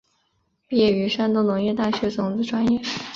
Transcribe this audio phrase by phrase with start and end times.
[0.67, 2.81] 毕业于山东农业大学种子专业。